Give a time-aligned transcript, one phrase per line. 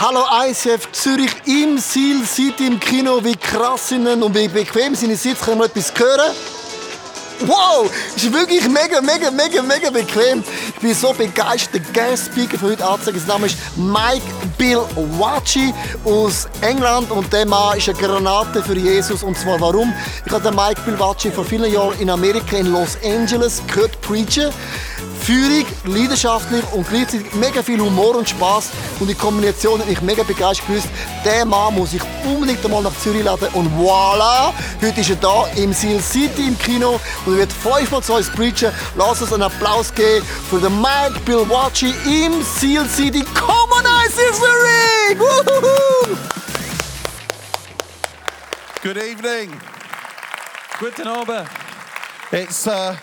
[0.00, 3.18] Hallo ICF Zürich im Seal City im Kino.
[3.24, 5.44] Wie krass sind und wie bequem sind die Sitze?
[5.44, 6.36] Können wir etwas hören?
[7.40, 10.44] Wow, ist wirklich mega, mega, mega, mega bequem.
[10.68, 11.82] Ich bin so begeistert.
[11.96, 13.18] Der Guest Speaker von heute anzeigen.
[13.18, 14.22] Sein Name ist Mike
[14.56, 14.82] Bill
[15.18, 19.24] Wachi aus England und der Mann ist eine Granate für Jesus.
[19.24, 19.92] Und zwar warum?
[20.24, 24.00] Ich habe den Mike Bill Wachi vor vielen Jahren in Amerika in Los Angeles gehört
[24.00, 24.52] preachen.
[25.18, 30.22] Führung, leidenschaftlich und gleichzeitig mega viel Humor und Spaß und die Kombination hat mich mega
[30.22, 30.88] begeistert gewusst.
[31.24, 35.46] Der Mann muss ich unbedingt einmal nach Zürich laden und voilà, heute ist er da
[35.56, 38.72] im Seal City im Kino und er wird fünfmal zu uns preachen.
[38.96, 43.24] Lass uns einen Applaus geben für den Mike Bill Wachi im Seal City.
[43.34, 45.18] Come on, Seal Zurich!
[45.18, 46.16] Woohoo!
[48.82, 49.60] Good evening.
[50.78, 51.48] Guten Abend.
[52.30, 52.94] It's uh,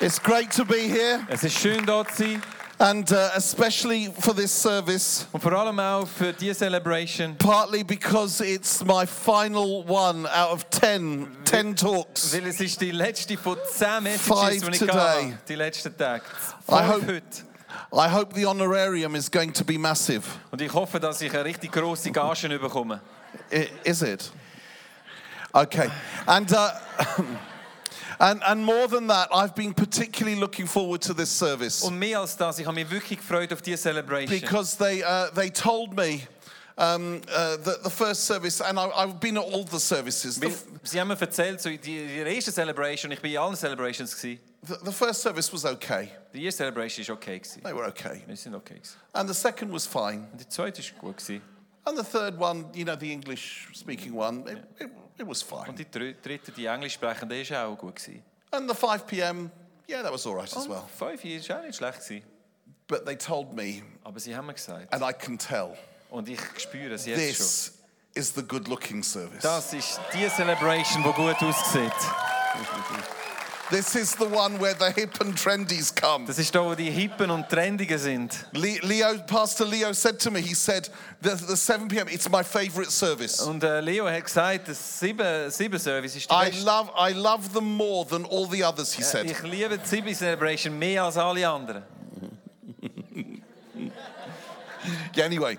[0.00, 2.42] it's great to be here, Es ist schön, da zu sein.
[2.78, 5.26] and uh, especially for this service.
[5.32, 7.36] Und vor allem auch für diese Celebration.
[7.36, 12.32] Partly because it's my final one out of 10, 10 talks.
[12.34, 14.92] Weil es ist die letzte von zehn Messages, Five die ich today.
[14.96, 15.38] hatte.
[15.48, 16.24] Die letzten Tage.
[16.68, 17.22] I hope- heute.
[17.92, 20.22] I hope the honorarium is going to be massive.
[20.50, 23.00] Und ich hoffe, dass ich eine richtig grosse Gage bekomme.
[23.52, 24.32] I- Is it?
[25.52, 25.88] Okay,
[26.26, 26.50] and.
[26.50, 26.56] Uh,
[28.18, 32.20] And, and more than that, I've been particularly looking forward to this service Und mehr
[32.20, 34.40] als das, ich habe mich wirklich gefreut auf diese Celebration.
[34.40, 36.22] because they, uh, they told me
[36.76, 40.40] um, uh, that the first service, and I, I've been at all the services.
[40.40, 44.14] The, sie haben mir erzählt, so die, die erste Celebration, ich war in allen Celebrations.
[44.14, 44.40] Gewesen.
[44.66, 46.10] the, the first service was okay.
[46.32, 47.38] The erste Celebration war okay.
[47.38, 47.62] Gewesen.
[47.62, 48.22] They were okay.
[48.26, 48.74] Wir sind okay.
[48.74, 48.96] Gewesen.
[49.12, 50.26] And the second was fine.
[50.32, 51.18] Und die zweite gut.
[51.18, 51.42] Gewesen.
[51.86, 55.66] And the third one, you know, the English speaking one, it, it, it was Und
[55.66, 55.74] fine.
[55.76, 57.96] die dr- dritte, die Englisch sprechende, war auch gut.
[57.96, 58.22] Gewesen.
[58.50, 59.50] And the 5 p.m.,
[59.88, 60.82] yeah, that was all right as Und well.
[60.96, 62.00] fünf war auch nicht schlecht.
[62.00, 62.22] Gewesen.
[62.86, 65.76] But they told me, Aber sie haben mir gesagt, and I can tell,
[66.10, 67.78] und ich spüre es jetzt schon, this
[68.14, 69.42] is the good looking service.
[69.42, 71.92] das ist die Celebration, die gut aussieht.
[73.70, 76.26] This is the one where the hip and trendies come.
[76.26, 78.46] Das ist da, wo die Hippen und Trendigen sind.
[78.52, 80.90] Leo, Pastor Leo said to me, he said,
[81.22, 83.40] the, the 7 p.m., it's my favorite service.
[83.40, 86.64] Und äh, Leo hat gesagt, das sieben, sieben Service ist die I beste.
[86.64, 89.30] love, I love them more than all the others, he Äh, said.
[89.30, 91.82] Ich liebe die Sieben Celebration mehr als alle anderen.
[95.16, 95.56] Yeah, anyway.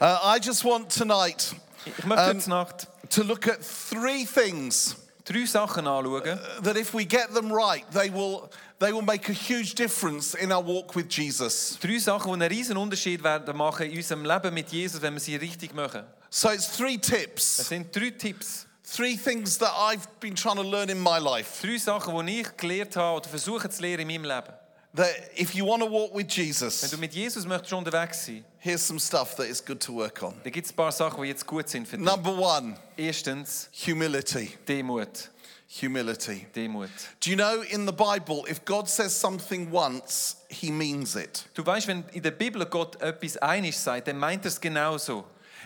[0.00, 1.54] Uh, I just want tonight
[1.84, 4.96] Ich möchte Nacht to look at three things
[5.28, 6.38] drei Sachen anschauen.
[6.62, 8.48] that if we get them right, they will,
[8.78, 11.78] they will make a huge difference in our walk with Jesus.
[11.80, 15.20] Drei Sachen, die einen riesen Unterschied werden machen in unserem Leben mit Jesus, wenn wir
[15.20, 16.04] sie richtig machen.
[16.30, 18.66] So it's three Es tips, sind drei Tipps.
[18.82, 21.60] three things that I've been trying to learn in my life.
[21.66, 24.52] Drei Sachen, die ich gelernt habe oder versuche zu lernen in meinem Leben.
[24.96, 28.44] That if you want to walk with Wenn Jesus, du mit Jesus möchtest unterwegs sein,
[28.58, 30.34] here's some stuff that is good to work on.
[30.42, 32.06] dann gibt es ein paar Sachen, die jetzt gut sind für dich.
[32.06, 34.56] Number one, Erstens, humility.
[34.66, 35.30] Demut.
[35.82, 36.46] Humility.
[36.54, 36.88] Demut.
[37.20, 41.44] Do you know in the Bible, if God says something once, he means it.
[41.54, 45.24] Du weißt, wenn in der Bibel Gott etwas einig sagt, dann meint er es genauso.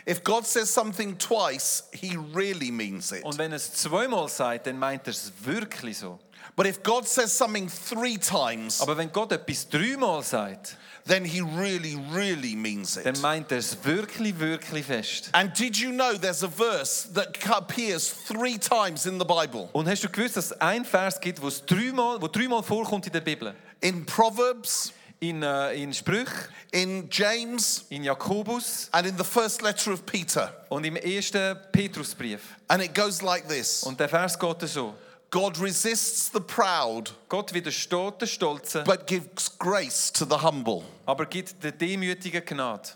[0.09, 3.23] If God says something twice, he really means it.
[3.23, 6.19] Und wenn es zweimal sagt, dann meint er es wirklich so.
[6.57, 11.41] But if God says something three times, Aber wenn Gott etwas dreimal sagt, then he
[11.41, 13.07] really, really means it.
[13.07, 15.31] dann meint er es wirklich, wirklich fest.
[15.33, 19.69] And did you know there's a verse that appears three times in the Bible?
[19.73, 23.07] Und hast du gewusst, dass es einen Vers gibt, wo es dreimal, wo dreimal vorkommt
[23.07, 23.55] in der Bibel?
[23.81, 26.31] In Proverbs, In, äh, in Sprüch,
[26.73, 30.51] in James, in Jakobus and in the first letter of Peter.
[30.71, 32.41] und im ersten Petrusbrief.
[32.69, 34.95] And it goes like this Und der Vers geht so.
[35.31, 40.83] God resists the proud, Gott widersteht den Stolzen, but gives grace to the humble.
[41.07, 42.91] aber gibt der Demütigen Gnade.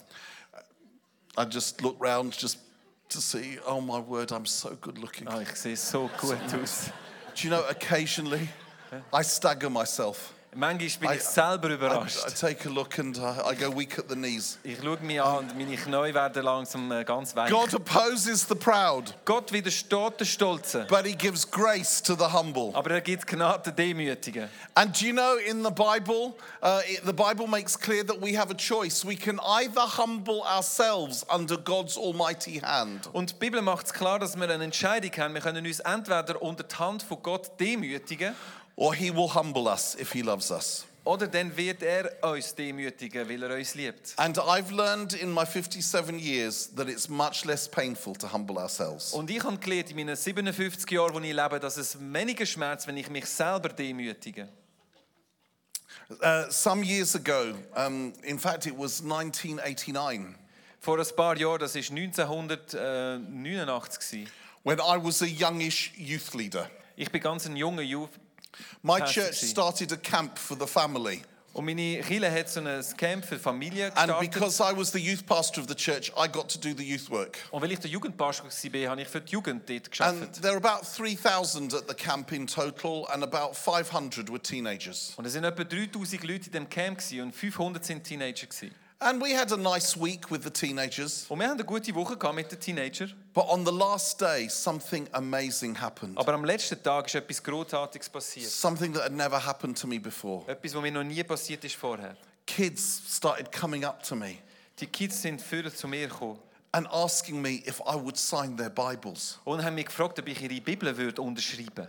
[1.37, 2.59] I just look round just
[3.09, 5.29] to see, oh my word, I'm so good looking.
[5.29, 6.91] Ah, ich sehe so gut aus.
[7.35, 8.49] Do you know, occasionally
[9.13, 10.33] I stagger myself.
[10.55, 14.09] Manchmal bin I- ich selber I, I take a look and I, go weak at
[14.09, 14.59] the knees.
[14.63, 17.51] Ich schaue mich an und meine Knie werden langsam äh, ganz weich.
[17.51, 22.71] God opposes the proud, Gott widersteht den Stolzen, but he gives grace to the humble.
[22.75, 24.49] aber er gibt Gnade den Demütigen.
[24.75, 28.37] And do you know, in the Bible, uh, it, the Bible makes clear that we
[28.39, 29.05] have a choice.
[29.05, 34.19] We can either humble ourselves under God's almighty hand, Und die Bibel macht es klar,
[34.19, 35.35] dass wir eine Entscheidung haben.
[35.35, 38.35] Wir können uns entweder unter die Hand von Gott demütigen
[38.77, 40.85] or he will humble us if he loves us.
[41.05, 44.15] oder dann wird er uns demütigen, weil er uns liebt.
[44.17, 49.13] And I've learned in my 57 years that it's much less painful to humble ourselves.
[49.13, 52.87] Und ich habe gelernt in meinen 57 Jahren, wo ich lebe, dass es weniger schmerzt,
[52.87, 54.49] wenn ich mich selber demütige.
[56.23, 60.35] Uh, some years ago, um, in fact, it was 1989,
[60.81, 64.27] Vor ein paar Jahren, das war 1989.
[64.65, 66.69] when I was a youngish youth leader.
[66.97, 68.11] Ich bin ganz ein junger Youth
[68.83, 71.23] My church started a camp for the family.
[71.55, 74.33] und meine Kirche hat so ein Camp für Familien And gestartet.
[74.33, 77.09] because I was the youth pastor of the church, I got to do the youth
[77.11, 77.39] work.
[77.53, 80.43] Und weil ich der Jugendpastor war, habe ich für die Jugend dort And gearbeitet.
[80.43, 85.13] there were about 3,000 at the camp in total, and about 500 were teenagers.
[85.17, 88.47] Und es waren etwa 3000 Leute in dem Camp gewesen und 500 sind Teenager.
[88.49, 88.75] Gewesen.
[89.01, 91.27] And we had a nice week with the teenagers.
[91.29, 93.13] Und wir haben eine gute Woche gehabt mit den Teenagern.
[93.35, 96.17] But on the last day, something amazing happened.
[96.17, 98.51] Aber am letzten Tag ist etwas Großartiges passiert.
[98.51, 100.45] Something that had never happened to me before.
[100.47, 102.17] Etwas, was mir noch nie passiert ist vorher.
[102.47, 104.39] Kids started coming up to me
[104.81, 106.39] Die Kids sind früher zu mir gekommen
[106.73, 109.39] and asking me if I would sign their Bibles.
[109.45, 111.89] und haben mich gefragt, ob ich ihre Bibel würde unterschreiben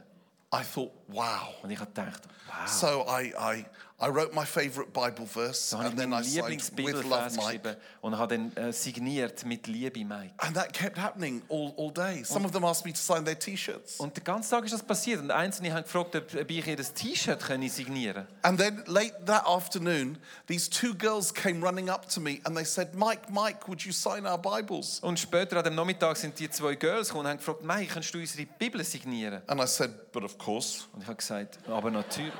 [0.53, 1.53] I thought, wow.
[1.63, 2.67] Und ich habe gedacht, wow.
[2.67, 3.65] So I, I,
[3.97, 7.77] I wrote my favorite Bible verse and then I signed with Love Mike.
[8.01, 10.33] und habe dann äh, eh, signiert mit Liebe Mike.
[10.37, 12.23] And that kept happening all, all day.
[12.25, 13.97] Some of them asked me to sign their t shirts.
[13.97, 16.67] Und den ganzen Tag ist das passiert und Einzelne eh, haben gefragt, ob ob ich
[16.67, 21.89] ihr das T-Shirt können signieren And then late that afternoon, these two girls came running
[21.89, 24.99] up to me and they said, Mike, Mike, would you sign our Bibles?
[24.99, 28.13] Und später an dem Nachmittag sind die zwei Girls gekommen und haben gefragt, Mike, kannst
[28.13, 29.41] du unsere Bibel signieren?
[29.47, 30.83] And I said, But of course.
[30.93, 32.33] Und ich habe gesagt, aber natürlich.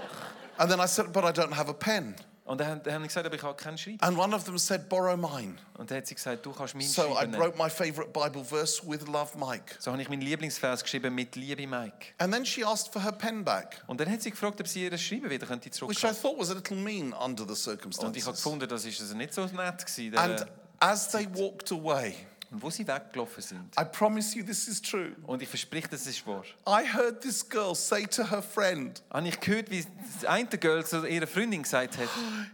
[0.57, 2.15] And then I said, But I don't have a pen.
[2.45, 4.05] Und dann haben sie er gesagt, aber ich habe keinen Schreiber.
[4.05, 5.55] And one of them said, Borrow mine.
[5.79, 7.41] Und dann hat sie gesagt, du kannst meinen So I Schreiber nehmen.
[7.41, 9.75] wrote my favorite Bible verse with Love Mike.
[9.79, 12.13] So habe ich meinen Lieblingsvers geschrieben mit Liebe Mike.
[12.19, 14.83] And then she asked for her pen back, Und dann hat sie gefragt, ob sie
[14.83, 17.67] ihr Schreiben wieder könnte which I thought was a little mean under the Und ich
[17.67, 18.25] habe circumstances.
[18.43, 20.15] gefunden, das ist also nicht so nett gewesen.
[20.15, 20.45] And
[20.79, 22.13] as they walked away,
[22.51, 23.73] wo sie weggelaufen sind.
[23.79, 25.11] I promise you this is true.
[25.25, 26.43] Und ich verspreche, das ist wahr.
[26.67, 29.85] I heard this girl say to her friend, Habe ich gehört, wie
[30.19, 32.09] das eine Girl zu ihrer Freundin gesagt hat,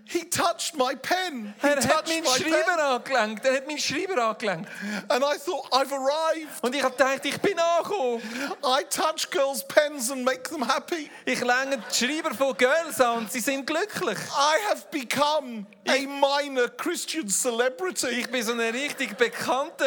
[0.05, 1.53] He touched my pen.
[1.61, 3.15] He er hat meinen Schreiber pen.
[3.15, 4.69] angelenkt, er hat meinen Schreiber angelenkt.
[5.09, 6.63] And I thought, I've arrived.
[6.63, 8.21] Und ich habe gedacht, ich bin angekommen.
[8.63, 11.09] I touch girls' pens and make them happy.
[11.25, 14.17] Ich länge die Schreiber von Girls an und sie sind glücklich.
[14.17, 18.07] I have become a minor Christian celebrity.
[18.07, 19.17] Ich bin so ein richtig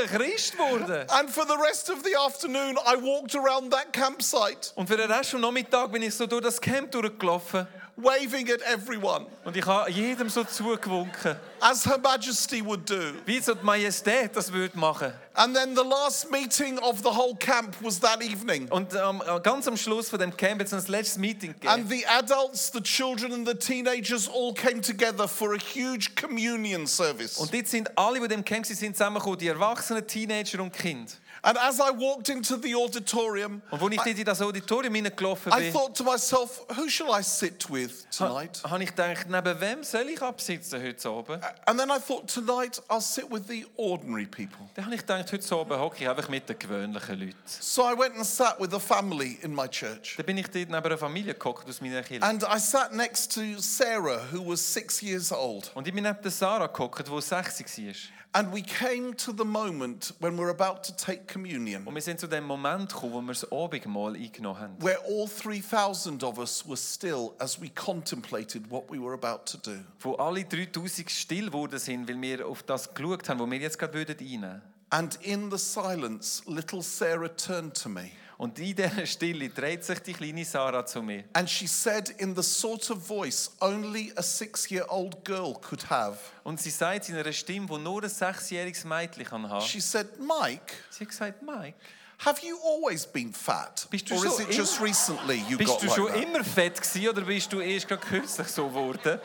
[0.06, 1.06] Christ geworden.
[1.10, 5.10] And for the rest of the afternoon, I walked around that campsite, Und für den
[5.10, 7.66] Rest vom Nachmittag bin ich so durch das Camp durchgelaufen.
[7.96, 11.36] Waving at everyone, Und ich habe jedem so zugewunken.
[11.60, 13.12] as Her Majesty would do.
[13.24, 15.12] Wie so die Majestät das würde machen.
[15.34, 18.68] And then the last meeting of the whole camp was that evening.
[18.70, 21.72] Und ähm, ganz am Schluss von dem Camp noch ein letztes Meeting gegeben.
[21.72, 26.86] And the adults, the children, and the teenagers all came together for a huge communion
[26.86, 27.38] service.
[27.38, 31.12] Und dort sind alle, die dem Camp sind zusammengekommen, die Erwachsenen, Teenager und Kinder.
[31.44, 35.52] And as I walked into the auditorium, Und als ich dort in das Auditorium hineingelaufen
[35.52, 38.62] I thought to myself, who shall I sit with tonight?
[38.64, 41.44] habe ich gedacht, neben wem soll ich absitzen heute Abend?
[41.66, 44.70] And then I thought, tonight I'll sit with the ordinary people.
[44.74, 47.36] Dann habe ich gedacht, heute Abend hocke ich einfach mit den gewöhnlichen Leuten.
[47.46, 50.14] So I went and sat with a family in my church.
[50.16, 52.24] Dann bin ich dort neben einer Familie gehockt aus meiner Kirche.
[52.24, 55.70] And I sat next to Sarah, who was six years old.
[55.74, 57.94] Und ich bin neben Sarah gehockt, die 60 war.
[58.36, 62.18] And we came to the moment when we're about to take communion, Und wir sind
[62.18, 64.74] zu dem Moment gekommen, wo wir das Abendmahl eingenommen haben.
[64.82, 69.56] where all 3,000 of us were still as we contemplated what we were about to
[69.58, 69.78] do.
[70.00, 73.78] Wo alle 3000 still geworden sind, weil wir auf das geschaut haben, wo wir jetzt
[73.78, 78.10] gerade würden reinnehmen And in the silence, little Sarah turned to me.
[78.36, 81.22] Und in dieser Stille dreht sich die kleine Sarah zu mir.
[81.34, 85.88] And she said, in the sort of voice only a six year old girl could
[85.88, 89.64] have, Und sie sagt in einer Stimme, die nur ein sechsjähriges Mädchen kann haben.
[89.64, 91.74] she said, Mike, Sie hat gesagt, Mike,
[92.18, 93.86] have you always been fat?
[93.90, 96.22] Bist du Or is schon it just recently you bist got du like schon that?
[96.22, 99.20] immer fett gewesen oder bist du erst gerade kürzlich so geworden?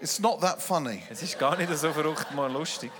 [0.00, 1.02] It's not that funny.
[1.10, 2.90] Es ist gar nicht so verrückt mal lustig.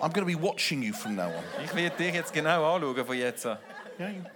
[0.00, 1.44] I'm going to be watching you from now on.
[1.62, 3.58] Ich werde dich jetzt genau anschauen von jetzt an.
[3.98, 4.26] Mm.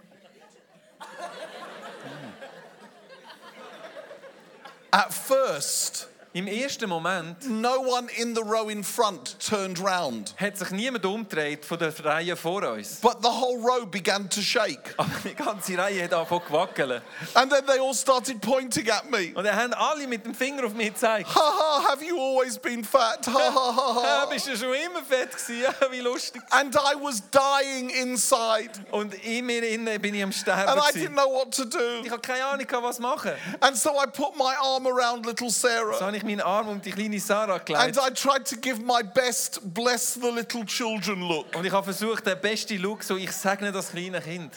[4.90, 10.58] At first, Im ersten Moment no one in the row in front turned round, hat
[10.58, 12.96] sich niemand umgedreht von der Reihe vor uns.
[13.00, 14.94] but the whole row began to shake.
[14.98, 17.00] Aber die ganze Reihe hat angefangen zu wackeln.
[17.34, 19.32] And then they all started pointing at me.
[19.36, 21.32] Und dann haben alle mit dem Finger auf mich gezeigt.
[21.32, 23.24] Ha ha, have you always been fat?
[23.28, 24.26] Ha ha ha ha.
[24.30, 25.72] bist du schon immer fett gewesen?
[25.92, 26.42] Wie lustig.
[26.50, 28.70] And I was dying inside.
[28.90, 30.68] Und in mir innen bin ich am Sterben.
[30.68, 32.10] And I didn't know what to Ich do.
[32.10, 33.32] habe keine Ahnung, was machen.
[33.60, 36.00] And so I put my arm around little So Sarah.
[36.00, 37.98] habe ich ich meinen Arm um die kleine Sarah And gelegt.
[37.98, 41.54] I tried to give my best bless the little children look.
[41.54, 44.52] Und ich habe versucht, den besten Look, so ich segne das kleine Kind.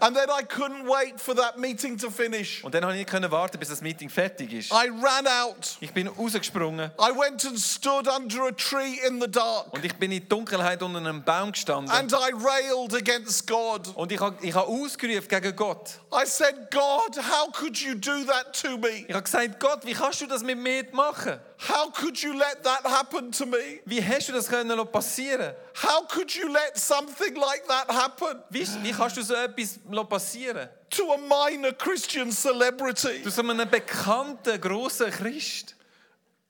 [0.00, 2.62] And then I couldn't wait for that meeting to finish.
[2.64, 4.72] Und dann habe ich nicht können warten, bis das Meeting fertig ist.
[4.72, 5.76] I ran out.
[5.80, 9.72] Ich bin rausgesprungen I went and stood under a tree in the dark.
[9.72, 11.90] und ich bin in die Dunkelheit unter einem Baum gestanden.
[11.90, 13.88] And I railed against God.
[13.94, 15.98] Und ich habe ich habe ausgerufen gegen Gott.
[16.12, 19.04] I said, God, how could you do that to me?
[19.06, 21.40] Ich habe gesagt, Gott, wie kannst du das mit mir machen?
[21.58, 23.80] How could you let that happen to me?
[23.86, 25.54] Wie hast du das können passieren?
[25.74, 30.68] How could you let something like that happen Wie, wie kannst du so etwas passieren?
[30.90, 33.22] to a minor Christian celebrity?
[33.22, 35.74] Du so einem bekannten, grossen Christ.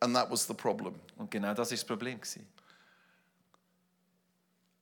[0.00, 1.00] And that was the problem.
[1.16, 2.20] Und genau das ist das Problem.
[2.20, 2.46] gewesen.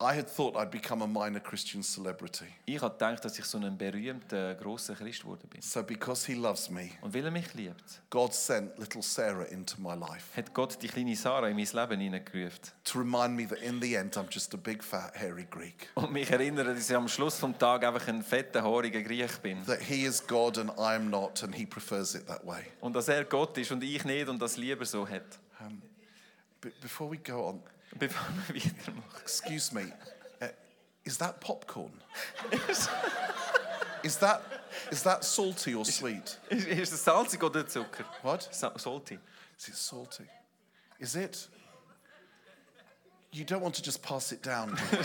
[0.03, 2.47] I had thought I'd become a minor Christian celebrity.
[2.67, 5.63] Ich habe gedacht, dass ich so ein berühmter, grosser Christ geworden bin.
[5.63, 9.81] So, because he loves me, Und weil er mich liebt, God sent little Sarah into
[9.81, 12.59] my life hat Gott die kleine Sarah in mein Leben hineingerufen.
[12.85, 15.89] to remind me that in the end, I'm just a big, fat, hairy Greek.
[15.95, 19.65] Und mich erinnert, dass ich am Schluss des Tages einfach ein fetter, haariger Griech bin.
[19.67, 22.63] That he is God and I am not, and he prefers it that way.
[22.81, 25.39] Und dass er Gott ist und ich nicht und das lieber so hat.
[26.61, 27.63] But before we go on,
[27.99, 29.03] Weitermachen.
[29.23, 29.85] excuse me,
[30.41, 30.49] uh,
[31.05, 31.93] is that popcorn?
[34.03, 34.43] is that
[34.91, 36.39] is that salty or sweet?
[36.51, 38.05] Ist, ist es salzig oder Zucker?
[38.23, 38.49] What?
[38.51, 39.19] Sa salty.
[39.59, 40.25] Is it salty?
[40.99, 41.49] Is it?
[43.31, 44.77] You don't want to just pass it down.
[44.91, 45.05] do you?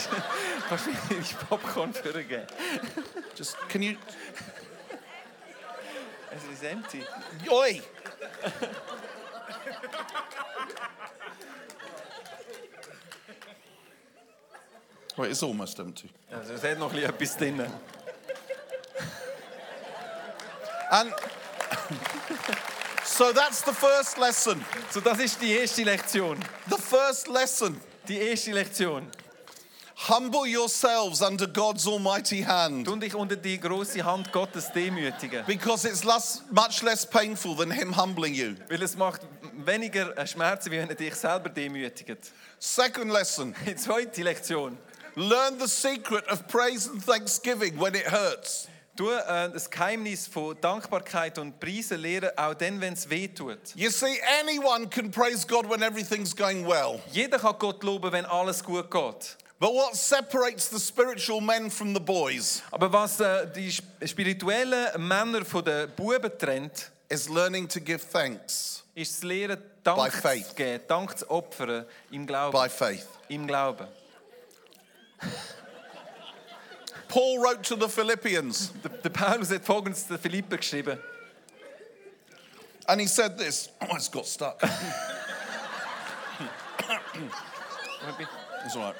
[0.67, 2.45] Kannst du mir die Popcorn vorgeben?
[3.35, 3.95] just can you?
[6.31, 7.03] Es ist empty.
[7.49, 7.81] Oi!
[15.17, 16.09] Almost empty.
[16.31, 17.65] Also es hat noch ein bisschen etwas drin.
[20.89, 21.11] And
[23.03, 24.63] so that's the first lesson.
[24.91, 26.39] So, das ist die erste Lektion.
[26.69, 27.79] The first lesson.
[28.07, 29.07] Die erste Lektion.
[30.07, 35.43] Humble yourselves under God's almighty hand Tu dich unter die große Hand Gottes demütigen.
[35.47, 38.55] because it's less, much less painful than Him humbling you.
[38.69, 39.21] Weil es macht
[39.65, 42.31] weniger Schmerzen, wie wenn er dich selber demütigt.
[42.59, 44.77] Second lesson Die zweite Lektion.
[45.17, 48.67] Learn the secret of praise and thanksgiving when it hurts.
[48.95, 53.59] Du äh, das Geheimnis von Dankbarkeit und Preisen lehren, auch dann, wenn es weh tut.
[53.75, 56.99] You see, anyone can praise God when everything's going well.
[57.11, 59.37] Jeder kann Gott loben, wenn alles gut geht.
[59.59, 64.87] But what separates the spiritual men from the boys Aber was äh, die sp- spirituellen
[65.07, 70.13] Männer von den Buben trennt, is learning to give thanks ist das Lehren, By Dank
[70.13, 70.47] faith.
[70.49, 72.51] zu geben, Dank zu opfern im Glauben.
[72.59, 73.05] by faith.
[73.29, 73.87] Im Glauben.
[77.09, 80.99] Paul wrote to the Philippians Der, der Paulus hat folgendes den Philipper geschrieben.
[82.89, 83.69] and he said this.
[83.81, 84.61] Oh, it's got stuck.
[88.65, 88.95] It's all right.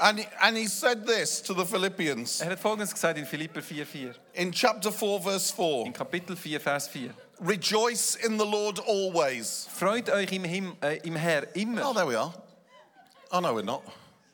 [0.00, 3.60] And he, and he said this to the Philippians Er hat folgendes gesagt in Philipper
[3.60, 4.14] 4,4.
[4.34, 7.10] in chapter 4, verse 4 In Kapitel 4, Vers 4.
[7.40, 9.66] Rejoice in the Lord always.
[9.72, 11.82] Freut euch im, Him, äh, im Herr immer.
[11.90, 12.32] Oh, there we are.
[13.30, 13.82] Oh, no, we're not.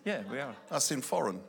[0.04, 0.54] Yeah, we are.
[0.70, 1.40] That's in foreign.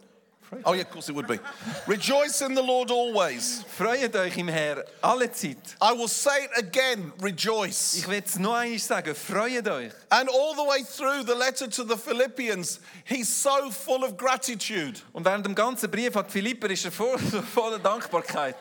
[0.64, 1.40] Oh, yeah, of course it would be.
[1.88, 3.64] Rejoice in the Lord always.
[3.68, 5.76] Freut euch im Herr alle Zeit.
[5.82, 7.96] I will say it again rejoice.
[7.98, 9.92] Ich will es noch einmal sagen, freut euch.
[10.12, 15.02] And all the way through the letter to the Philippians, he's so full of gratitude.
[15.14, 16.92] Und während dem ganzen Brief an Philipper ist er
[17.54, 18.56] voller Dankbarkeit.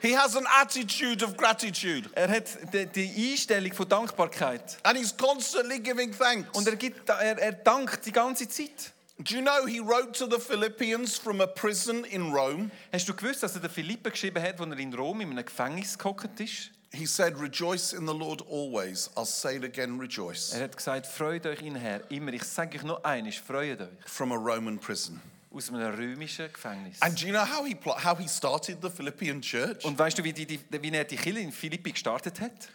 [0.00, 2.08] He has an attitude of gratitude.
[2.14, 4.78] Er hat die, die Einstellung von Dankbarkeit.
[4.84, 6.48] And he's constantly giving thanks.
[6.56, 8.92] Und er, gibt, er, er dankt die ganze Zeit.
[9.20, 12.70] Do you know he wrote to the Philippians from a prison in Rome?
[12.92, 15.44] Hast du gewusst, dass er den Philipper geschrieben hat, als er in Rom in einem
[15.44, 16.70] Gefängnis gehockt ist?
[16.92, 19.10] He said, Rejoice in the Lord always.
[19.16, 20.52] I'll say it again, rejoice.
[20.54, 22.08] Er hat gesagt, freut euch in Herr.
[22.10, 23.88] Immer, ich sage euch noch eines, freut euch.
[24.06, 25.20] From a Roman prison.
[25.50, 27.00] Aus einem römischen Gefängnis.
[27.00, 29.84] And do you know how he, pl- how he started the Philippian church?
[29.84, 32.68] Und weißt du, wie, die, die, wie er die Kirche in Philippi gestartet hat?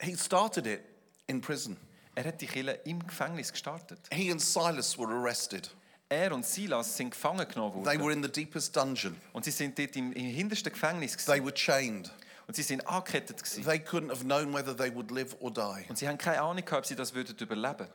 [0.00, 0.80] He started it
[1.26, 1.76] in prison.
[2.14, 3.98] Er hat die Kirche im Gefängnis gestartet.
[4.12, 5.70] He and Silas were arrested.
[6.08, 8.04] Er und Silas sind gefangen genommen They worden.
[8.04, 9.16] were in the deepest dungeon.
[9.32, 11.16] Und sie sind dort im, im hintersten Gefängnis.
[11.16, 11.44] They Gewesen.
[11.44, 12.10] were chained.
[12.46, 13.42] Und sie sind angekettet.
[13.42, 13.64] Gewesen.
[13.64, 15.84] They couldn't have known whether they would live or die.
[15.88, 17.88] Und sie haben keine Ahnung gehabt, ob sie das würden überleben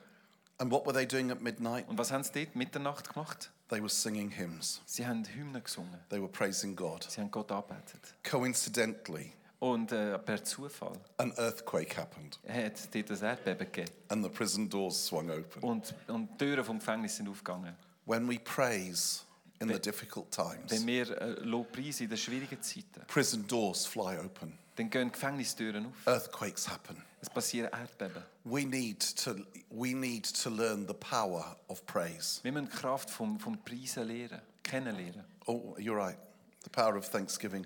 [0.63, 1.89] And what were they doing at midnight?
[1.89, 3.51] Und was haben sie dort Mitternacht gemacht?
[3.67, 4.81] They were singing hymns.
[4.85, 5.99] Sie haben Hymnen gesungen.
[6.09, 7.05] They were praising God.
[7.09, 7.99] Sie haben Gott angebetet.
[8.23, 13.91] Coincidentally, Und äh, per Zufall an earthquake happened hat dort ein Erdbeben gegeben.
[14.07, 15.61] and the prison doors swung open.
[15.63, 17.75] Und, und die Türen vom Gefängnis sind aufgegangen.
[18.05, 19.23] When we praise
[19.59, 20.71] in the difficult times.
[20.71, 25.87] wenn wir äh, Lobpreis in den schwierigen Zeiten, Prison doors fly open, dann gehen Gefängnistüren
[25.87, 26.07] auf.
[26.07, 27.03] earthquakes happen.
[27.23, 28.21] Es passieren Erdbeben.
[28.43, 29.35] We need to,
[29.69, 32.41] we need to learn the power of praise.
[32.43, 35.23] Wir müssen die Kraft vom, vom Preisen lernen, kennenlernen.
[35.47, 36.17] Oh, you're right.
[36.65, 37.65] The power of thanksgiving.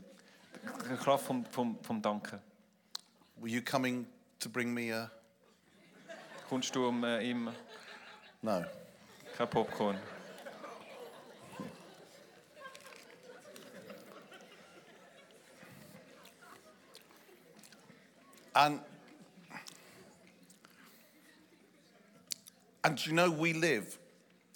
[0.64, 2.40] Die Kraft vom, vom, vom Danken.
[3.38, 4.06] Were you coming
[4.40, 5.10] to bring me a.
[6.50, 7.34] Kommst du um äh,
[8.44, 8.64] No.
[9.36, 9.98] kein Popcorn?
[18.54, 18.82] And.
[22.88, 24.00] And you know, we live,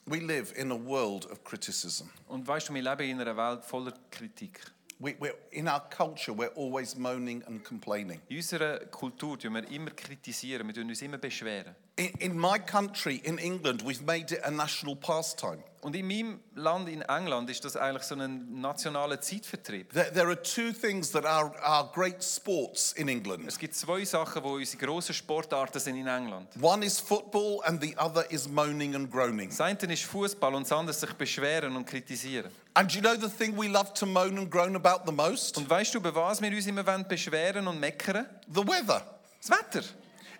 [0.07, 2.09] we live in a world of criticism.
[2.29, 4.61] Und weißt du, wir leben in einer Welt voller Kritik.
[4.99, 8.21] We, we're, in our culture, we're always moaning and complaining.
[8.29, 11.75] In unserer Kultur tun wir immer kritisieren, wir tun uns immer beschweren.
[12.01, 15.63] In, in my country, in England, we've made it a national pastime.
[15.81, 19.93] Und in meinem Land, in England, ist das eigentlich so ein nationaler Zeitvertrieb.
[19.93, 23.47] There, there are two things that are, are great sports in England.
[23.47, 26.47] Es gibt zwei Sachen, wo unsere grossen Sportarten sind in England.
[26.59, 29.49] One is football, and the other is moaning and groaning.
[29.49, 32.49] Das eine ist Fußball und das andere sich beschweren und kritisieren.
[32.73, 35.55] And you know the thing we love to moan and groan about the most?
[35.57, 38.25] Und weißt du, über was wir uns immer wollen beschweren und meckern?
[38.51, 39.03] The weather.
[39.39, 39.83] Das Wetter.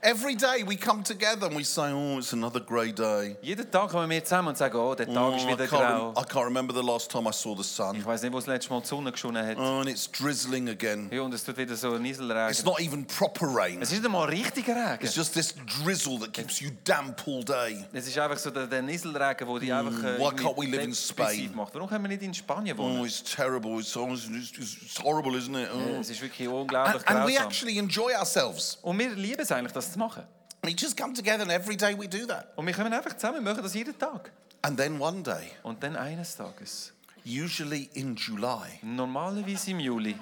[0.03, 3.36] Every day we come together and we say, oh, it's another grey day.
[3.43, 5.70] Jeden Tag kommen wir zusammen und sagen, oh, der Tag Oh, ist I, wieder can't
[5.70, 6.13] grau.
[6.17, 7.98] I can't remember the last time I saw the sun.
[7.98, 9.58] Ich weiß nicht, wo das letzte Mal die Sonne geschonen hat.
[9.60, 11.08] Oh, and it's drizzling again.
[11.13, 12.65] Ja, und es tut wieder so It's Nieselregen.
[12.65, 13.79] not even proper rain.
[13.79, 15.05] Es ist nicht einmal richtiger Regen.
[15.05, 15.53] It's just this
[15.84, 17.86] drizzle that keeps you damp all day.
[17.93, 20.58] Es ist einfach so der, der Nieselregen, der die mm, einfach äh, why irgendwie can't
[20.58, 21.51] we live in depressiv Spain?
[21.55, 21.75] macht.
[21.75, 23.01] Warum können wir nicht in Spanien wohnen?
[23.01, 23.79] Oh, it's terrible.
[23.79, 25.70] It's, oh, it's, it's, it's horrible, isn't it?
[25.72, 26.00] Oh.
[26.00, 27.46] Es ist wirklich unglaublich And, and we grausam.
[27.46, 28.79] actually enjoy ourselves.
[28.81, 30.24] Und wir lieben es eigentlich, das zu machen.
[30.63, 32.55] We just come together and every day we do that.
[32.55, 34.31] Und wir kommen einfach zusammen, wir machen das jeden Tag.
[34.62, 36.93] And then one day, Und dann eines Tages,
[37.25, 40.15] usually in July, normalerweise im Juli,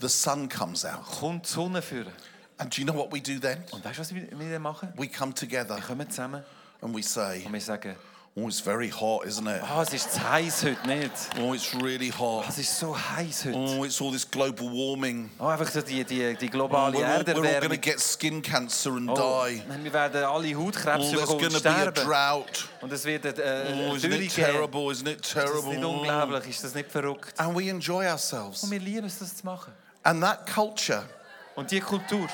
[0.00, 1.04] the sun comes out.
[1.20, 2.12] kommt die Sonne führen.
[2.56, 3.64] And do you know what we do then?
[3.72, 4.92] Und weißt du, was wir wir dann machen?
[4.96, 6.44] We come together Wir kommen zusammen
[6.80, 7.96] and we say, und wir sagen,
[8.36, 9.62] Oh, it's very hot, isn't it?
[9.62, 11.12] ah, es ist zu heiß heute nicht.
[11.40, 12.46] Oh, it's really hot.
[12.48, 13.56] Es ist so heiß heute.
[13.56, 15.30] Oh, it's all this global warming.
[15.38, 17.80] Oh, einfach so die, die, die Oh, globale we're all, we're all going to Erderwärmung.
[17.80, 19.14] get skin cancer and Oh,
[19.46, 19.62] die.
[19.84, 22.04] wir werden alle Oh, Hautkrebs there's bekommen going und to be a sterben.
[22.08, 22.68] drought.
[22.80, 24.52] Und es wird eine Oh, äh, isn't Dürre it geben.
[24.52, 24.90] terrible?
[24.90, 25.74] Isn't it Ist das terrible?
[25.76, 26.48] nicht unglaublich?
[26.48, 27.38] Ist das nicht verrückt?
[27.38, 28.64] And we enjoy ourselves.
[28.64, 29.72] Und wir lieben es, das zu machen.
[30.02, 31.04] And that culture,
[31.54, 32.26] Und die Kultur,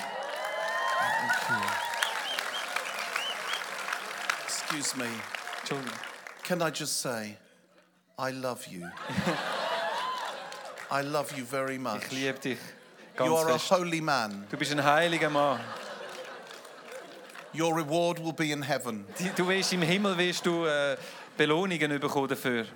[4.47, 5.05] excuse me,
[5.71, 5.89] Entschuldigung,
[6.43, 7.37] can I just say,
[8.19, 8.85] I love you.
[10.91, 12.03] I love you very much.
[12.07, 12.59] ich liebe dich
[13.19, 14.47] You ganz are a holy man.
[14.51, 15.61] Du bist ein heiliger Mann.
[17.53, 19.07] Your reward will be in heaven.
[19.37, 20.97] Du wirst im Himmel wirst du äh,
[21.37, 22.67] Belohnungen bekommen dafür.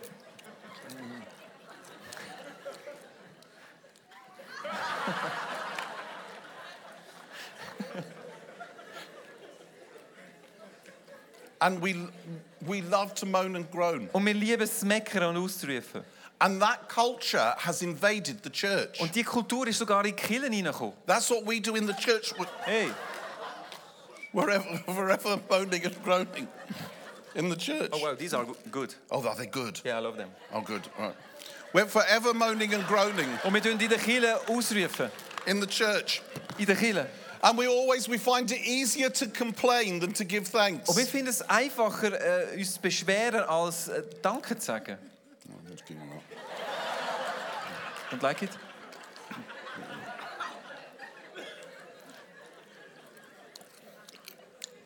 [11.65, 11.95] And we,
[12.67, 14.09] we love to moan and groan.
[14.13, 16.03] Und wir lieben es meckern und auszurufen.
[16.39, 19.01] And that culture has invaded the church.
[19.01, 20.93] Und die Kultur ist sogar in die hineingekommen.
[21.07, 22.33] That's what we do in the church.
[22.65, 22.91] Hey,
[24.33, 26.49] Wherever, wherever moaning and groaning
[27.37, 27.91] in the church.
[27.93, 28.93] oh wow, these are good.
[29.11, 29.81] Oh, are they good?
[29.85, 30.29] Yeah, I love them.
[30.53, 30.83] Oh, good.
[30.99, 31.17] All right.
[31.73, 35.11] We're forever moaning and groaning Und wir tun in den Kirchen ausrufen.
[35.47, 36.21] in the church.
[36.59, 37.07] In den Kirchen.
[37.45, 40.89] And we always we find it easier to complain than to give thanks.
[40.89, 44.97] Und wir finden es einfacher, äh, uns zu beschweren, als äh, Danke zu sagen.
[48.11, 48.51] Don't like it?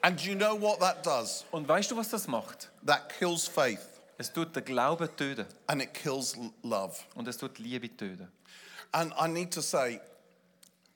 [0.02, 1.44] And you know what that does?
[1.52, 2.70] Und weißt du, was das macht?
[2.84, 5.46] That kills faith Es tut den Glauben töten.
[5.68, 6.96] and it kills love.
[7.14, 8.28] Und es tut Liebe töten.
[8.90, 10.00] And I need to say,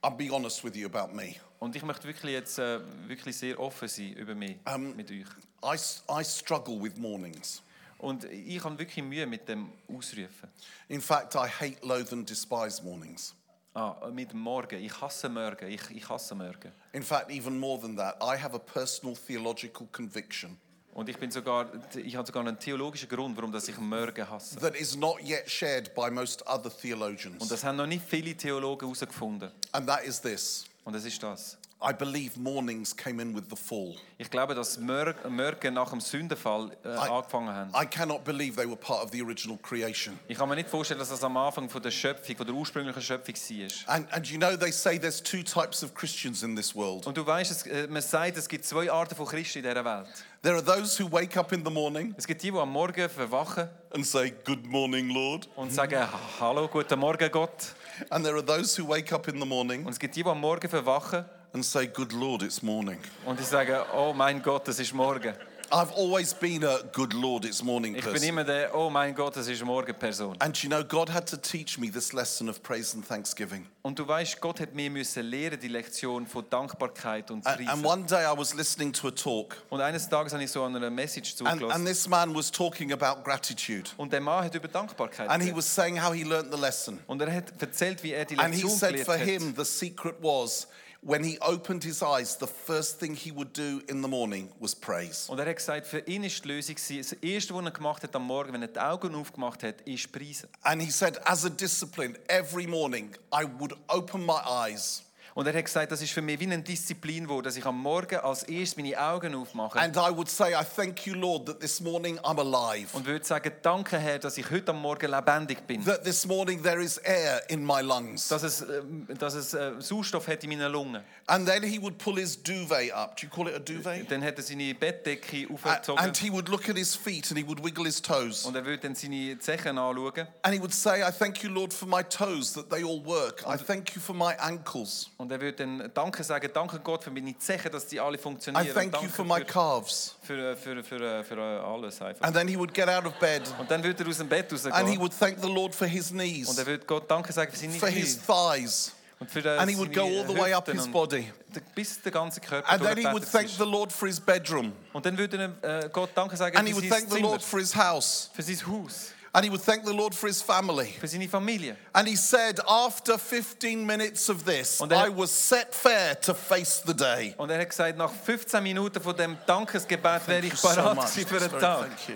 [0.03, 1.37] I'll be honest with you about me.
[1.63, 4.57] Und ich möchte wirklich jetzt äh, wirklich sehr offen sein über mich,
[4.97, 5.27] mit euch.
[5.65, 5.77] I,
[6.11, 7.63] I struggle with mornings.
[7.99, 10.49] Und ich habe wirklich Mühe mit dem Ausrufen.
[10.89, 13.33] In fact, I hate, loathe, and despise mornings.
[13.75, 14.83] Ah, mit Morgen.
[14.83, 15.69] Ich hasse Morgen.
[15.69, 16.73] Ich, ich hasse Morgen.
[16.93, 20.59] In fact, even more than that, I have a personal theological conviction
[20.93, 24.59] Und ich bin sogar, ich habe sogar einen theologischen Grund, warum dass ich Morgen hasse.
[24.59, 27.41] that is not yet shared by most other theologians.
[27.41, 29.53] Und das haben noch nicht viele Theologen herausgefunden.
[29.71, 31.59] And that is this Und das ist das.
[31.83, 33.97] I believe mornings came in with the fall.
[34.19, 37.73] Ich glaube, dass Mörken nach dem Sündenfall äh, angefangen haben.
[37.75, 40.19] I cannot believe they were part of the original creation.
[40.29, 43.03] Ich kann mir nicht vorstellen, dass das am Anfang von der Schöpfung, von der ursprünglichen
[43.03, 43.95] Schöpfung war.
[43.95, 47.07] And, and you know, they say there's two types of Christians in this world.
[47.07, 49.85] Und du weißt, es, äh, man sagt, es gibt zwei Arten von Christen in dieser
[49.85, 50.07] Welt.
[50.43, 53.09] There are those who wake up in the morning Es gibt die, die am Morgen
[53.09, 55.49] verwachen and say, Good morning, Lord.
[55.57, 56.01] und sagen,
[56.41, 57.75] Hallo, guten Morgen Gott.
[58.11, 60.29] And there are those who wake up in the morning Und es gibt die, die
[60.29, 62.99] am Morgen verwachen and say, Good Lord, it's morning.
[63.27, 65.35] und die sagen, oh mein Gott, es ist Morgen.
[65.75, 68.29] I've always been a good Lord, it's morning Ich bin person.
[68.29, 70.37] immer der, oh mein Gott, es ist Morgen Person.
[70.39, 73.67] And you know, God had to teach me this lesson of praise and thanksgiving.
[73.81, 77.87] Und du weißt, Gott hat mir müssen lernen die Lektion von Dankbarkeit und And, and
[77.87, 80.77] one day I was listening to a talk, Und eines Tages habe ich so an
[80.77, 81.87] einer Message and, and zugelassen.
[81.87, 83.89] this man was talking about gratitude.
[83.97, 85.57] Und der Mann hat über Dankbarkeit And he geredet.
[85.57, 86.99] was saying how he learned the lesson.
[87.07, 89.27] Und er hat erzählt, wie er die And he Lektion said gelernt for hat.
[89.27, 90.69] him, the secret was
[91.05, 94.75] when he opened his eyes, the first thing he would do in the morning was
[94.75, 95.29] praise.
[95.29, 98.15] Und er hat gesagt, für ihn ist die Lösung, das Erste, was er gemacht hat
[98.15, 100.49] am Morgen, wenn er die Augen aufgemacht hat, ist Preisen.
[100.63, 105.03] And he said, as a discipline, every morning I would open my eyes
[105.35, 107.81] Und er hat gesagt, das ist für mich wie eine Disziplin geworden, dass ich am
[107.81, 111.61] Morgen als erstes meine Augen aufmache and I would say, I thank you, Lord, that
[111.61, 112.89] this morning I'm alive.
[112.93, 115.85] und würde sagen, danke Herr, dass ich heute am Morgen lebendig bin.
[115.85, 118.29] That this morning there is air in my lungs.
[118.29, 121.03] Dass es, ähm, dass es äh, Sauerstoff hat in meinen Lungen.
[121.27, 123.17] And then he would pull his duvet up.
[123.17, 124.11] Do you call it a duvet?
[124.11, 127.47] Dann hat er seine Bettdecke aufgezogen And he would look at his feet and he
[127.47, 128.45] would wiggle his toes.
[128.45, 130.27] und er würde dann seine Zechen anschauen.
[130.43, 133.43] And he would say, I thank you, Lord, for my toes, that they all work.
[133.47, 135.11] I thank you for my ankles.
[135.23, 138.21] Und er würde dann Danke sagen, danke Gott für meine Zechen, dass die alle I
[138.21, 138.67] funktionieren.
[138.75, 140.17] thank you danke for my für, calves.
[140.23, 142.27] für, für, für, für alles einfach.
[142.27, 144.53] And then he would get out of bed Und dann würde er aus dem Bett
[144.53, 145.01] and he rausgehen.
[145.01, 147.73] would thank the Lord for his Und knees, er würde Gott Danke sagen für seine
[147.75, 148.27] for his Knie.
[148.27, 148.93] thighs.
[149.21, 151.33] Und für äh, And he would go all the way up his und body.
[151.77, 153.59] Bis der ganze Körper And then he would thank ist.
[153.59, 154.73] the Lord for his bedroom.
[154.93, 157.17] Und dann würde er äh, Gott Danke sagen And he für would sein thank the
[157.19, 158.29] Zimmer, Lord for his house.
[158.35, 160.93] für sein Haus, And he would thank the Lord for his family.
[161.01, 161.75] für seine Familie.
[161.95, 166.83] And he said, after 15 minutes of this, er- I was set fair to face
[166.85, 167.35] the day.
[167.39, 171.27] Und er hat gesagt, nach 15 Minuten von dem Dankesgebet wäre ich so parat gewesen
[171.27, 171.89] für den very- Tag.
[171.89, 172.15] Thank you.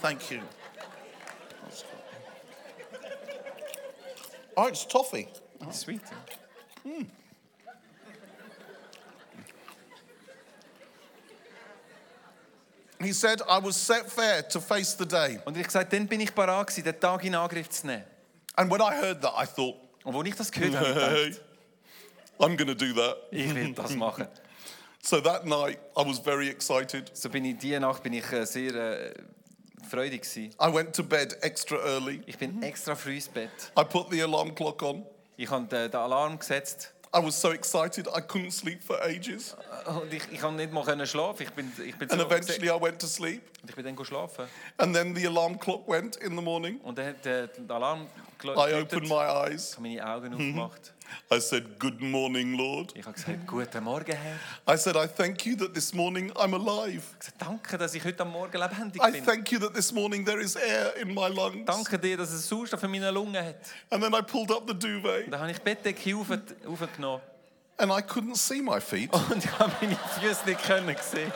[0.00, 0.40] Thank you.
[4.56, 5.28] Oh, it's toffee.
[5.60, 6.00] it's Sweet.
[13.00, 15.38] He said, I was set fair to face the day.
[15.44, 17.86] Und er ich habe gesagt, dann bin ich parat gewesen, den Tag in Angriff zu
[17.86, 18.04] nehmen.
[18.54, 21.10] And when I heard that, I thought, Und als ich das gehört habe, habe ich
[21.10, 21.42] hey, gedacht,
[22.38, 23.16] I'm going to do that.
[23.30, 24.26] ich will das machen.
[25.02, 27.12] So that night, I was very excited.
[27.16, 29.14] So bin ich, diese Nacht bin ich äh, sehr äh,
[29.88, 30.52] freudig gewesen.
[30.60, 32.22] I went to bed extra early.
[32.26, 33.50] Ich bin extra früh ins Bett.
[33.78, 35.06] I put the alarm clock on.
[35.36, 39.56] Ich habe den, den Alarm gesetzt I was so excited, I couldn't sleep for ages.
[39.86, 41.42] Uh, und ich, ich nicht mal können schlafen.
[41.42, 43.42] Ich bin, ich bin so And eventually, I went to sleep.
[43.62, 44.46] und ich bin dann schlafen.
[44.78, 46.80] And then the alarm clock went in the morning.
[46.82, 48.06] Und dann hat der, Alarm
[48.44, 49.76] I opened my eyes.
[49.76, 50.34] habe meine Augen mhm.
[50.34, 50.92] aufgemacht.
[51.30, 52.92] I said, Good morning, Lord.
[52.96, 54.38] Ich habe gesagt, guten Morgen, Herr.
[54.72, 57.02] I said, I thank you that this morning I'm alive.
[57.12, 59.24] Ich gesagt, danke, dass ich heute am Morgen lebendig I bin.
[59.24, 61.64] thank you that this morning there is air in my lungs.
[61.66, 63.56] Danke dir, dass es Sauerstoff in meinen Lungen hat.
[63.90, 66.26] And then I pulled up the duvet Und dann habe ich die Bettdecke auf,
[66.66, 67.22] aufgenommen
[67.78, 69.12] and I couldn't see my feet.
[69.12, 71.32] und ich habe meine Füße nicht können sehen.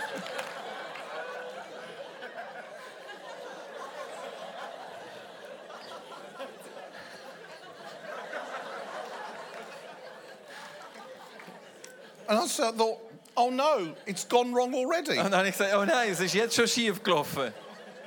[12.30, 12.98] And I thought,
[13.36, 15.16] oh no, it's gone wrong already.
[15.16, 17.52] Dann habe ich gesagt, oh nein, es ist jetzt schon schief gelaufen.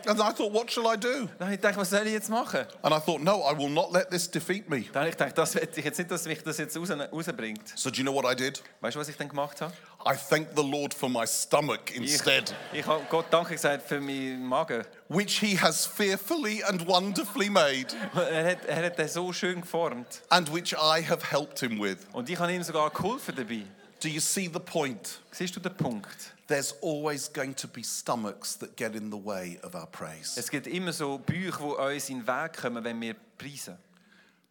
[0.05, 1.29] And I thought, what shall I do?
[1.39, 2.65] Dann habe ich gedacht, was soll ich jetzt machen?
[2.81, 4.81] And I thought, no, I will not let this defeat me.
[4.91, 7.61] Dann habe ich gedacht, das will ich jetzt nicht, dass mich das jetzt raus, rausbringt.
[7.77, 8.61] So do you know what I did?
[8.81, 9.73] Weißt du, was ich dann gemacht habe?
[10.05, 14.01] I thanked the Lord for my stomach Ich, instead, ich habe Gott Danke gesagt für
[14.01, 14.83] meinen Magen.
[15.07, 20.21] which he has fearfully and wonderfully made, Er hat, er hat den so schön geformt.
[20.29, 21.97] and which I have helped him with.
[22.11, 23.61] Und ich habe ihm sogar geholfen dabei.
[24.03, 25.21] Do you see the point?
[25.31, 26.33] Siehst du den Punkt?
[26.47, 30.37] There's always going to be stomachs that get in the way of our praise.
[30.37, 33.77] Es gibt immer so Bücher, die uns in den Weg kommen, wenn wir preisen.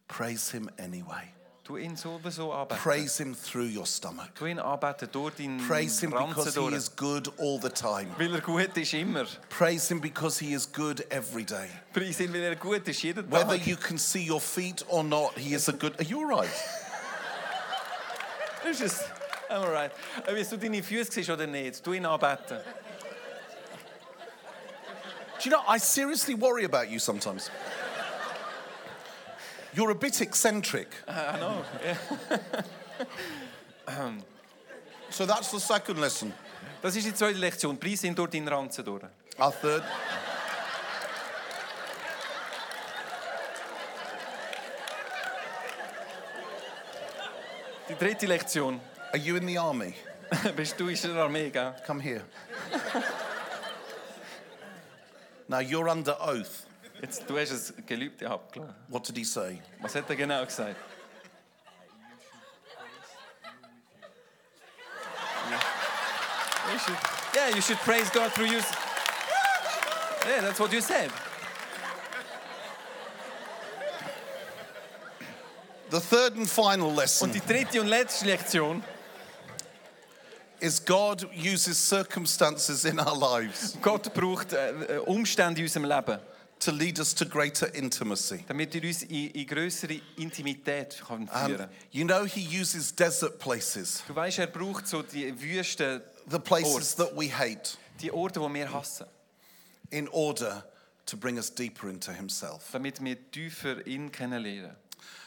[0.07, 1.31] Praise him anyway.
[1.63, 2.81] Tu ihn sowieso anbeten.
[2.81, 4.29] Praise him through your stomach.
[4.33, 8.07] Tu ihn anbeten durch deinen Praise him Ranzen because he is good all the time.
[8.17, 9.25] Weil er gut ist immer.
[9.49, 11.69] Praise him because he is good every day.
[11.93, 15.37] Preis ihn, weil er gut ist jeden Whether you can see your feet or not,
[15.37, 15.95] he is a good.
[15.99, 16.49] Are you all right?
[18.67, 19.03] Ist es.
[19.49, 19.91] Alright.
[20.27, 22.59] Ob du deine Füße siehst oder nicht, tu ihn anbeten.
[25.39, 27.51] Do you know, I seriously worry about you sometimes.
[29.75, 30.87] You're a bit eccentric.
[31.07, 31.65] I know.
[35.09, 36.33] So that's the second lesson.
[36.81, 37.77] Das ist die zweite Lektion.
[37.77, 39.03] Preis ihn durch deinen Ranzen durch.
[39.39, 39.83] Our third.
[47.89, 48.79] Die dritte Lektion.
[49.13, 49.93] Are you in the army?
[50.55, 51.75] Bist du in der Armee, gell?
[51.85, 52.23] Come here.
[55.47, 56.65] now you're under oath.
[56.99, 58.73] Jetzt, du hast ein Gelübde abgelassen.
[58.87, 59.61] What did he say?
[59.81, 60.77] Was hat er genau gesagt?
[66.71, 66.97] You should,
[67.35, 68.61] yeah, you should praise God through you.
[70.25, 71.11] Yeah, that's what you said.
[75.91, 78.81] The third and final Und lesson die dritte und letzte Lektion.
[80.63, 86.19] Is God uses circumstances in our lives Gott braucht äh, äh, Umstände in unserem Leben,
[86.59, 88.45] to lead us to greater intimacy.
[88.47, 94.03] damit er uns in, in größere Intimität kann führen you know, He uses desert places,
[94.07, 98.53] Du weißt, er braucht so die Wüsten, the places that we hate, die Orte, die
[98.53, 99.05] wir hassen,
[99.89, 100.63] in order
[101.05, 102.69] to bring us deeper into Himself.
[102.71, 104.75] damit wir tiefer ihn kennenlernen.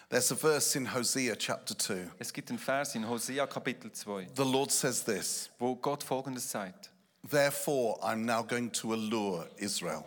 [0.08, 2.12] There's a verse in Hosea chapter 2.
[2.20, 6.48] Es gibt einen Vers in Hosea Kapitel 2, The Lord says this wo Gott Folgendes
[6.48, 6.90] sagt.
[7.28, 10.06] Therefore, I'm now going to allure Israel.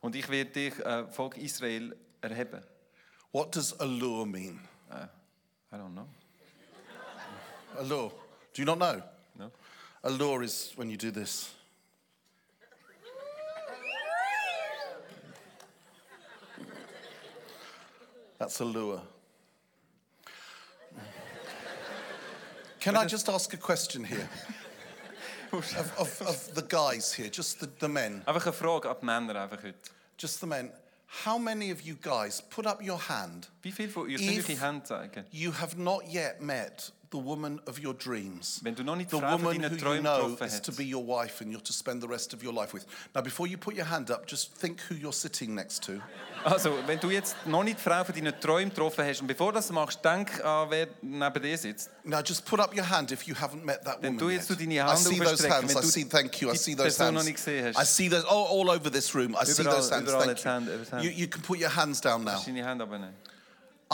[0.00, 2.62] Und ich werde dich, äh, Volk Israel, erheben.
[3.32, 4.60] What does allure mean?
[4.90, 5.06] Äh,
[5.72, 6.08] I don't know.
[7.78, 8.12] Allure.
[8.54, 9.02] Do you not know?
[9.38, 9.50] No?
[10.04, 11.50] Allure is when you do this.
[18.38, 19.02] That's allure.
[22.84, 24.28] Can I just ask a question here?
[25.52, 29.36] Of, of, of the guys here, just the, the men, Einfach eine Frage die Männer
[29.36, 29.78] einfach heute.
[30.18, 30.72] just the men.
[31.24, 33.46] How many of you guys put up your hand?
[33.64, 34.20] Wie viele von If
[34.60, 35.24] Hände zeigen?
[35.30, 38.60] You have not yet met the woman of your dreams.
[38.62, 40.46] Wenn du noch nicht die The Frau von woman deinen who you Träumen know getroffen
[40.48, 42.84] is to be your wife and you're to spend the rest of your life with.
[43.14, 45.92] Now, before you put your hand up, just think who you're sitting next to.
[46.44, 49.52] Also, wenn du jetzt noch nicht die Frau von deinen Träumen getroffen hast und bevor
[49.52, 51.88] du das machst, denk an, wer neben dir sitzt.
[52.04, 54.40] Now, just put up your hand if you haven't met that woman du yet.
[54.40, 55.74] jetzt so deine I Hand see those aufstrecken, hands.
[55.74, 56.04] wenn I du see.
[56.04, 56.48] Thank you.
[56.48, 57.46] I die see those Person noch hands.
[57.46, 57.78] nicht hast.
[57.80, 59.34] I see those all, all over this room.
[59.40, 60.02] I see Überall- those hands.
[60.10, 60.90] überall Thank jetzt Hand- überall you.
[60.92, 61.04] Hand.
[61.04, 61.10] you.
[61.12, 62.42] You can put your hands down now.
[62.44, 63.14] Deine Hände abnehmen.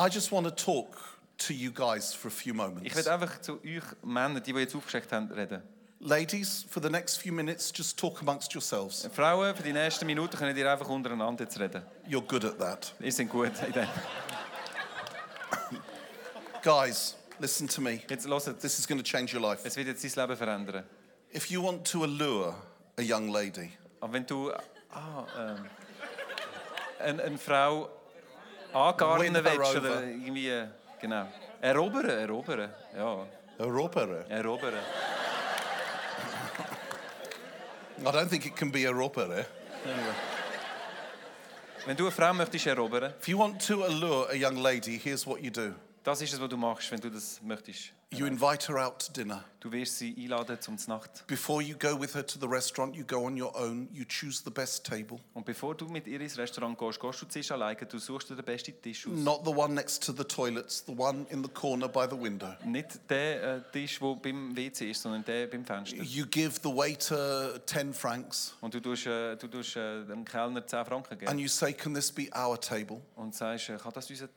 [0.00, 0.96] I just want to talk
[1.46, 2.96] to you guys for a few Ich moments.
[2.96, 4.74] werde einfach zu euch Männern, die, die jetzt
[5.12, 5.62] haben, reden.
[5.98, 9.06] Ladies, for the next few minutes, just talk amongst yourselves.
[9.12, 11.82] Frauen, für die nächsten Minuten könnt ihr einfach untereinander jetzt reden.
[12.08, 12.94] You're good at that.
[13.00, 13.86] Ihr seid gut in dem.
[16.62, 18.00] Guys, listen to me.
[18.08, 19.60] Jetzt hört This is going to change your life.
[19.68, 20.84] es wird jetzt dein Leben verändern.
[21.34, 22.54] If you want to allure
[22.96, 24.50] a young lady, Aber wenn du
[24.92, 25.66] ah, ähm,
[27.00, 27.90] eine, eine Frau
[28.72, 30.66] angarnen willst oder irgendwie, äh,
[31.00, 31.26] genau,
[31.60, 33.26] erobern, erobern, ja,
[33.58, 34.24] Europere.
[34.28, 34.74] erobern.
[38.00, 39.44] I don't think it can be Europere.
[41.86, 45.26] Wenn du eine Frau möchtest erobern, If you want to allure a young lady, here's
[45.26, 45.74] what you do.
[46.02, 47.92] das ist es, was du machst, wenn du das möchtest.
[48.12, 49.44] You invite her out to dinner.
[49.60, 51.24] Du wirst sie einladen zum Nacht.
[51.28, 54.42] Before you go with her to the restaurant, you go on your own, you choose
[54.42, 55.20] the best table.
[55.32, 58.34] Und bevor du mit ihr ins Restaurant gehst, gehst du zuerst alleine, du suchst dir
[58.34, 59.12] den besten Tisch aus.
[59.14, 62.48] Not the one next to the toilets, the one in the corner by the window.
[62.64, 66.02] Nicht der äh, Tisch, der beim WC ist, sondern der beim Fenster.
[66.02, 70.66] You give the waiter 10 francs Und du tust, äh, du tust äh, dem Kellner
[70.66, 71.30] 10 Franken geben.
[71.30, 73.02] and you say, Can this be our table?
[73.14, 74.28] Und sagst, äh, kann das unser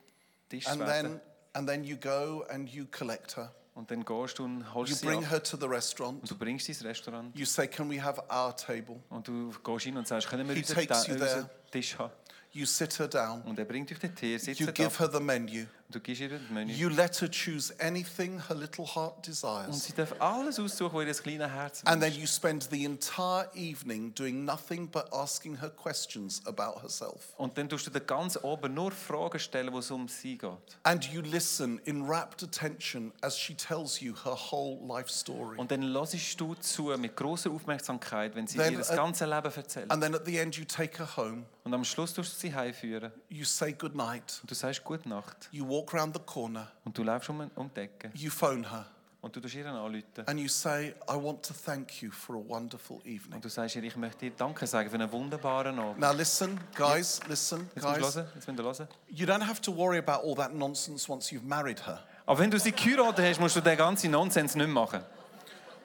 [0.48, 1.14] Tisch And werden?
[1.14, 1.22] then,
[1.54, 3.52] and then you go and you collect her.
[3.76, 5.32] Und dann gehst du und You sie bring ab.
[5.32, 6.22] her to the restaurant.
[6.22, 7.36] Und du bringst sie ins Restaurant.
[7.38, 8.98] You say, Can we have our table?
[9.10, 11.30] Und du gehst hin und sagst, können wir He unseren, takes Ta- you there.
[11.38, 12.14] unseren Tisch haben?
[12.52, 13.42] You sit her down.
[13.42, 15.66] Und er bringt euch den Tee, sitzt You give her the menu.
[15.94, 16.74] Du gibst ihr das Menü.
[16.74, 19.84] You let her choose anything her little heart Und desires.
[19.84, 24.14] sie darf alles aussuchen, was ihr kleines Herz And then you spend the entire evening
[24.16, 27.34] doing nothing but asking her questions about herself.
[27.38, 30.50] Und dann tust du den ganz oben nur Fragen stellen, wo es um sie geht.
[30.82, 35.58] And you listen in rapt attention as she tells you her whole life story.
[35.58, 39.52] Und dann hörst du zu mit großer Aufmerksamkeit, wenn sie Then, dir das ganze Leben
[39.54, 39.92] erzählt.
[39.92, 41.46] And then at the end, you take her home.
[41.64, 43.12] Und am Schluss tust du sie heimführen.
[43.30, 44.40] You say goodnight.
[44.42, 45.50] Und du sagst Gute Nacht.
[45.52, 46.72] You walk round the corner.
[46.86, 48.12] Und du läufst um, um die Ecke.
[48.14, 48.86] You phone her.
[49.22, 50.04] Und du tust ihr anrufen.
[50.26, 53.36] And you say, I want to thank you for a wonderful evening.
[53.36, 56.00] Und du sagst ihr, ich möchte dir Danke sagen für einen wunderbaren Abend.
[56.00, 58.16] Now, listen, guys, listen, Jetzt musst du guys.
[58.16, 58.28] hören.
[58.36, 58.88] Jetzt müsst ihr hören.
[59.08, 62.00] You don't have to worry about all that nonsense once you've married her.
[62.26, 65.02] Aber wenn du sie geheiratet hast, musst du den ganzen Nonsens nicht machen.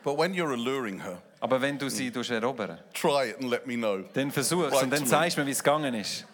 [0.02, 3.66] But when you're alluring her, Aber wenn du sie tust erobern try it and let
[3.66, 3.98] me know.
[4.14, 6.24] dann versuchst Right und dann zeigst du mir, wie es gegangen ist.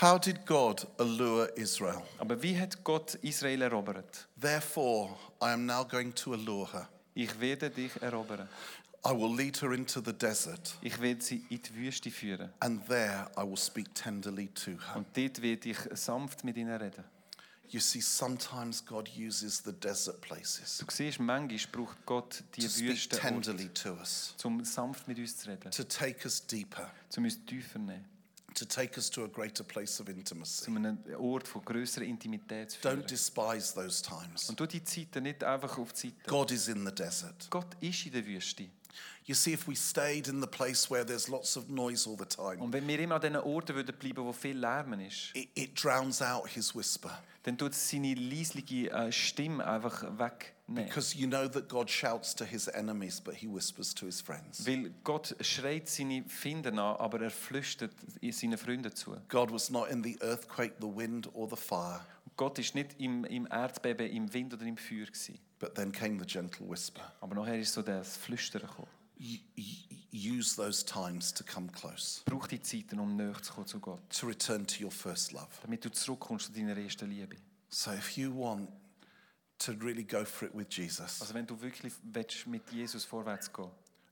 [0.00, 2.02] How did God allure Israel?
[2.18, 4.28] Aber wie hat Gott Israel erobert?
[4.40, 6.88] Therefore, I am now going to allure her.
[7.14, 8.48] Ich werde dich erobern.
[9.04, 12.50] I will lead her into the desert, Ich werde sie in die Wüste führen.
[12.60, 14.96] and there I will speak tenderly to her.
[14.96, 17.04] Und dort werde ich sanft mit ihnen reden.
[17.70, 22.68] You see, sometimes God uses the desert places Du siehst, manchmal braucht Gott die to
[22.68, 26.90] speak Wüste, tenderly to us, um sanft mit uns zu reden, to take us deeper,
[27.16, 28.04] um uns tiefer nehmen,
[28.54, 30.64] to take us to a greater place of intimacy.
[30.64, 33.02] zu einem Ort von größerer Intimität zu führen.
[33.02, 34.48] Don't despise those times.
[34.48, 36.16] Und du die Zeiten nicht einfach auf die Seite.
[36.26, 37.48] God is in the desert.
[37.50, 38.68] Gott ist in der Wüste.
[39.24, 42.24] You see, if we stayed in the place where there's lots of noise all the
[42.24, 45.48] time, Und wenn wir immer an diesen Orten würden bleiben, wo viel Lärm ist, it,
[45.54, 47.22] it drowns out his whisper.
[47.44, 50.86] dann tut es seine leisliche äh, Stimme einfach wegnehmen.
[50.86, 54.66] Because you know that God shouts to his enemies, but he whispers to his friends.
[54.66, 57.92] Weil Gott schreit seine Finder an, aber er flüstert
[58.30, 59.16] seinen Freunden zu.
[59.28, 62.00] God was not in the earthquake, the wind, or the fire,
[62.36, 65.38] Gott ist nicht im, im Erdbeben, im Wind oder im Feuer gewesen.
[65.60, 67.02] But then came the gentle whisper.
[67.20, 68.88] Aber nachher ist so das Flüstern gekommen.
[70.12, 74.00] Use those times to come close, Brauch die Zeiten, um näher zu kommen zu Gott.
[74.10, 75.46] to return to your first love.
[75.62, 77.36] Damit du zurückkommst zu deiner ersten Liebe.
[77.68, 78.68] So if you want
[79.58, 83.52] to really go for it with Jesus, Also wenn du wirklich willst, mit Jesus vorwärts
[83.52, 83.70] gehen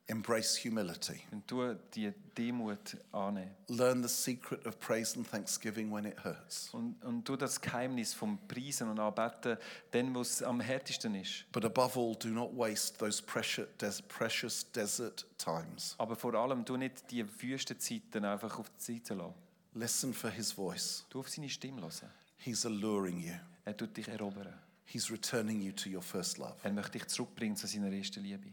[0.09, 1.21] embrace humility.
[1.47, 3.55] tu die Demut annehmen.
[3.69, 6.71] Learn the secret of praise and thanksgiving when it hurts.
[6.73, 9.57] Und, und tu das Geheimnis vom Preisen und Anbeten,
[9.91, 11.45] dann, wo es am härtesten ist.
[11.53, 15.95] But above all, do not waste those precious, des- precious desert times.
[15.99, 19.35] Aber vor allem, nicht die Wüstenzeiten einfach auf die Seite lassen.
[19.75, 21.05] Listen for his voice.
[21.11, 22.11] Du auf seine Stimme hören.
[22.39, 23.35] He's alluring you.
[23.65, 24.55] Er tut dich erobern.
[24.87, 26.55] He's returning you to your first love.
[26.63, 28.49] Er möchte dich zurückbringen zu seiner ersten Liebe.